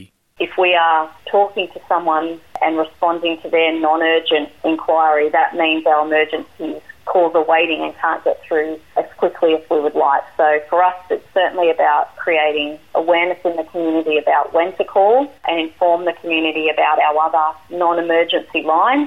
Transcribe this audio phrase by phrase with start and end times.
[0.46, 2.28] If we are talking to someone
[2.68, 6.70] and responding to their non urgent inquiry, that means our emergency
[7.12, 8.70] calls are waiting and can't get through
[9.02, 10.24] as quickly if we would like.
[10.40, 12.70] So for us, it's certainly about creating
[13.02, 15.16] awareness in the community about when to call
[15.48, 17.46] and inform the community about our other
[17.84, 19.06] non-emergency lines.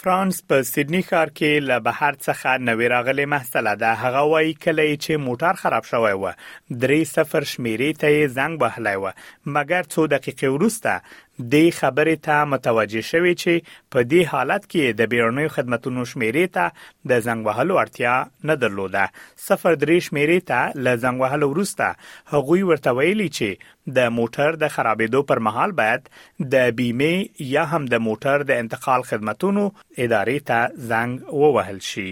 [0.00, 4.84] فرانس په سیدنی ښار کې له بهر څخه نوې راغلي محصله ده هغه وایي کله
[5.04, 10.52] چې موټر خراب شوی و درې صفر شمیرې ته زنګ وهلی و مګر څو دقیقې
[10.56, 16.46] وروسته د خبرې ته متوجه شوی چې په دې حالت کې د بیرونی خدماتو شمیرې
[16.54, 16.64] ته
[17.12, 18.14] د زنګ وهلو اړتیا
[18.50, 19.04] نه درلوده
[19.46, 21.86] صفر درې شمیرې ته ل زنګ وهلو وروسته
[22.34, 23.50] هغوی ورته ویلي چې
[23.98, 26.10] د موټر د خرابېدو پر مهال باید
[26.56, 30.58] د بیمه یا هم د موټر د انتقال خدماتو ادارې ته
[30.90, 32.10] زنګ ووهل شي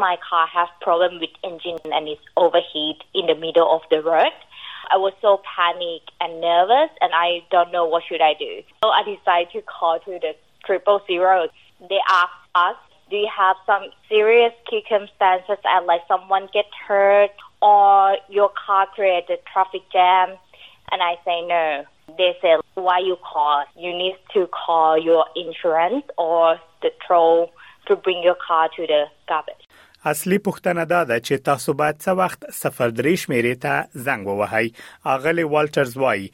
[0.00, 4.36] My car has problem with engine and it's overheat in the middle of the road.
[4.90, 8.62] I was so panicked and nervous, and I don't know what should I do.
[8.82, 10.32] So I decided to call to the
[10.64, 11.48] triple zero.
[11.88, 12.76] They asked us,
[13.10, 19.40] do you have some serious circumstances and like someone get hurt or your car created
[19.52, 20.36] traffic jam?
[20.90, 21.84] And I say no.
[22.16, 23.64] They say, why you call?
[23.76, 27.52] You need to call your insurance or the toll
[27.88, 29.57] to bring your car to the garbage.
[30.06, 34.68] اصلي پوښتنه دا ده چې تاسو باید څه وخت سفر درې شمیرې ته زنګ ووهئ
[35.14, 36.28] اغلی والټرز وایي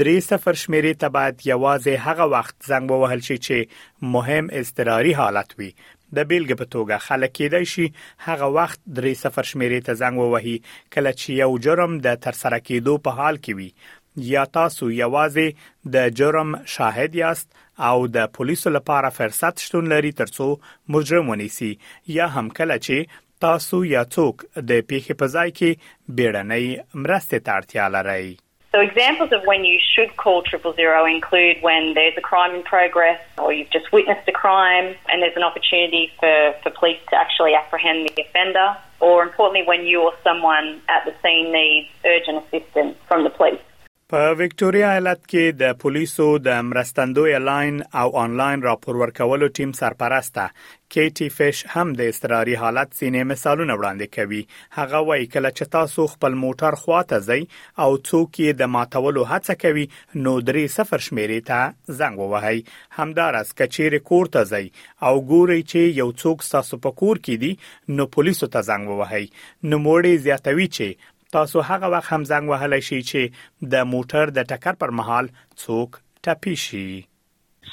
[0.00, 5.54] درې سفر شمیرې ته باید یوازې هغه وخت زنګ ووهل شي چې مهم اضطراری حالت
[5.58, 5.68] وي
[6.16, 7.86] د بیلګې په توګه خلک کېدای شي
[8.28, 10.56] هغه وخت درې سفر شمیرې ته زنګ ووهي
[10.94, 13.70] کله چې یو جرم د ترسره کېدو په حال کې وي
[14.16, 15.48] یا تاسو یوازې
[15.94, 17.54] د جرم شاهد یاست
[17.88, 20.48] او د پولیسو لپاره فرصت شتون لري ترڅو
[20.96, 21.70] مجرم ونیسي
[22.18, 27.60] یا هم کله چې تاسو یا څوک د پیښې په ځای کې بیړنۍ مرستې ته
[27.62, 28.38] اړتیا لري
[28.74, 32.60] So examples of when you should call triple zero include when there's a crime in
[32.68, 37.18] progress or you've just witnessed a crime and there's an opportunity for, for police to
[37.22, 38.68] actually apprehend the offender
[39.08, 43.66] or importantly when you or someone at the scene needs urgent assistance from the police.
[44.12, 50.46] په وکټوريا ایالت کې د پولیسو د مرستندوی لاين او انلاین راپور ورکولو ټیم سرپرسته
[50.94, 54.40] کیټي فیش هم د اضطراري حالت سینې مثالونه وړاندې کوي
[54.78, 57.38] هغه وایي کله چې تاسو خپل موټر خواته ځئ
[57.84, 59.86] او څوک یې د ماتولو هڅه کوي
[60.24, 64.64] نو درې صفر شمیرې ته زنګ ووهئ همدارس کچیر کور ته ځئ
[65.10, 69.32] او ګورئ چې یو څوک تاسو په کور کې دی نو پولیسو ته زنګ ووهئ
[69.68, 74.48] نو موړي زیاتوي چې تاسو هغه وخت هم زنګ وهلی شئ چې د موټر د
[74.52, 75.30] ټکر پر مهال
[75.64, 76.88] څوک ټپي شي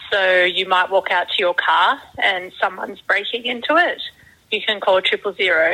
[0.09, 0.21] So
[0.57, 1.87] you might walk out to your car
[2.29, 4.03] and someone's breaking into it.
[4.55, 5.65] You can call triple zero.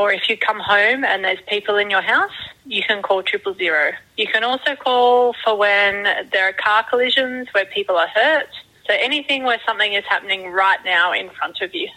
[0.00, 2.38] Or if you come home and there's people in your house,
[2.76, 3.82] you can call triple zero.
[4.22, 5.10] You can also call
[5.42, 6.00] for when
[6.32, 8.50] there are car collisions where people are hurt.
[8.86, 11.88] So anything where something is happening right now in front of you.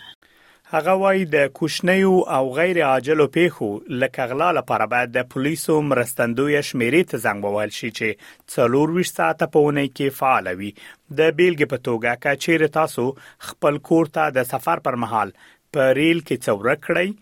[0.73, 3.67] هغه وایي د کوشنیو او غیر عاجلو پیښو
[4.03, 9.11] لکه غلا لپاره باید د پولیسو مرستندوی شمیرې ته زنګ وویل شي چې څلور ویش
[9.17, 10.71] ساعته په ونه کې فعال وي
[11.19, 13.05] د بیلګې په توګه کچیر تاسو
[13.49, 17.15] خپل کور ته تا د سفر پر مهال په ریل کې څور کړئ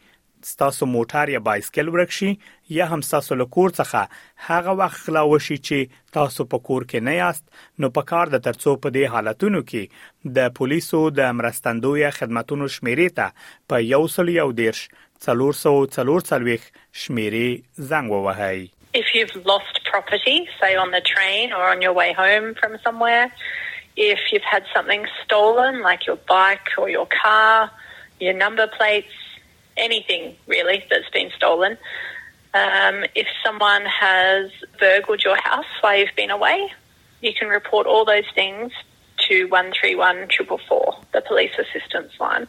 [0.51, 2.29] ستاسو موټر یا بایسکل ورکشي
[2.77, 7.15] یا هم ستاسو لکور څخه هغه وخت خلاو شي چې تاسو په کور کې نه
[7.19, 12.69] یاست نو په کار د ترڅو په دې حالتونو کې د پولیسو د مرستندوی خدماتونو
[12.77, 14.83] شمیرې ته په یو سل یو دیرش
[15.27, 16.71] څلور سو څلور څلويخ
[17.03, 22.09] شمیرې زنګ ووهي If you've lost property, say on the train or on your way
[22.17, 23.23] home from somewhere,
[24.07, 27.71] if you've had something stolen like your bike or your car,
[28.25, 29.23] your number plates,
[29.77, 31.77] anything really that's been stolen.
[32.53, 36.71] Um, if someone has burgled your house while you've been away,
[37.21, 38.71] you can report all those things
[39.29, 42.45] to 131 444, the police assistance line.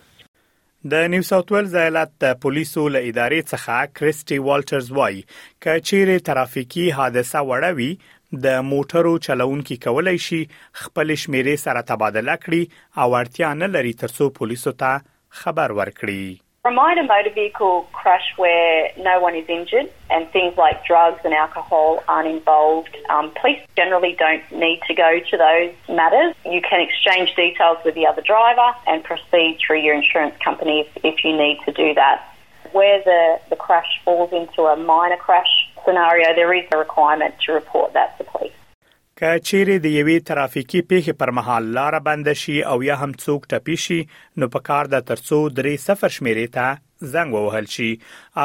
[0.88, 6.26] د نیو ساوث ویلز ایالت د پولیسو له ادارې څخه کریسټي والټرز وای ک چیرې
[6.28, 7.88] ترافیکی حادثه وړوي
[8.48, 10.40] د موټرو چلوونکو کولای شي
[10.84, 15.04] خپل شمیرې سره تبادله کړي او ارتیا نه لري ترڅو پولیسو ته
[15.42, 16.24] خبر ورکړي
[16.66, 21.34] Remind a motor vehicle crash where no one is injured and things like drugs and
[21.34, 22.96] alcohol aren't involved.
[23.10, 26.34] Um, police generally don't need to go to those matters.
[26.46, 31.04] You can exchange details with the other driver and proceed through your insurance company if,
[31.04, 32.34] if you need to do that.
[32.72, 37.52] Where the, the crash falls into a minor crash scenario, there is a requirement to
[37.52, 38.52] report that to police.
[39.18, 43.44] که چیرې د یوې ترافیکی پیښې پر مهال لار بند شي او یا هم څوک
[43.52, 43.98] ټپي شي
[44.42, 47.90] نو په کار د ترسو درې صفر شمیرې ته زنګ ووهل شي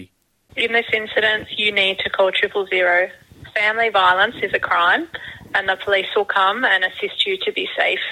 [0.54, 3.08] In this incident, you need to call triple zero.
[3.56, 5.08] Family violence is a crime,
[5.54, 8.06] and the police will come and assist you to be safe.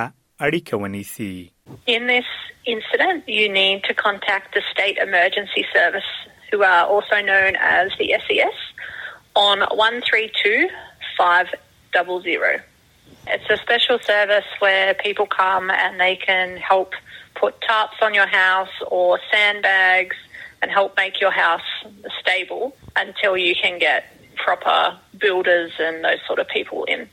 [0.47, 1.51] اړیکه ونیسي
[1.95, 2.31] In this
[2.75, 6.11] incident, you need to contact the State Emergency Service,
[6.51, 10.69] who are also known as the SES, e on 132
[11.21, 12.63] 500.
[13.35, 16.91] It's a special service where people come and they can help
[17.43, 20.19] put tarps on your house or sandbags
[20.65, 21.69] and help make your house
[22.21, 22.65] stable
[23.05, 24.01] until you can get
[24.47, 24.79] proper
[25.25, 27.09] builders and those sort of people in.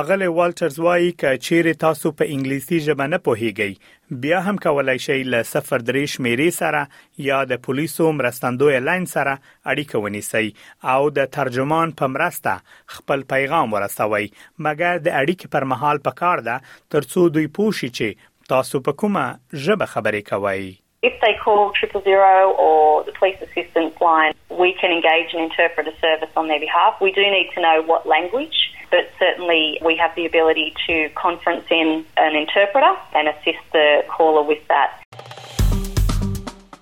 [0.00, 5.16] اغله والټرز وایي ک چیرې تاسو په انګلیسي ژبه نه پوهیږئ بیا هم کولای شئ
[5.32, 10.44] ل سفر درې شمیرې سره یا د پولیسو مرستندوی لاین سره اړیکه ونیسئ
[10.92, 14.24] او د ترجمان په مرسته خپل پیغام ورسوي
[14.68, 16.62] مګر د اړیکې پر مهال پکار ده
[16.96, 19.26] ترڅو دوی پوه شي چې تاسو په کومه
[19.66, 20.62] ژبه خبرې کوئ
[21.02, 25.92] If they call triple zero or the police assistance line, we can engage an interpreter
[26.00, 27.00] service on their behalf.
[27.00, 31.64] We do need to know what language, but certainly we have the ability to conference
[31.70, 34.90] in an interpreter and assist the caller with that.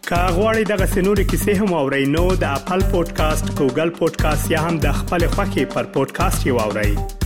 [0.09, 4.79] که غواړئ دغه سنوري کیسې هم اورئ نو د خپل پودکاسټ ګوګل پودکاسټ یا هم
[4.89, 7.18] د خپل خاكي پر پودکاسټ